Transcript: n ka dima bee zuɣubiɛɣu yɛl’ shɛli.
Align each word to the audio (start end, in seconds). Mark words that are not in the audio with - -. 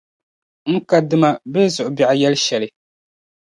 n 0.71 0.73
ka 0.89 0.97
dima 1.09 1.29
bee 1.51 1.67
zuɣubiɛɣu 1.75 2.15
yɛl’ 2.21 2.35
shɛli. 2.45 2.67